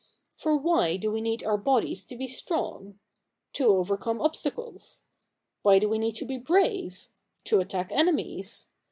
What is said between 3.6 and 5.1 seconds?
overcome obstacles.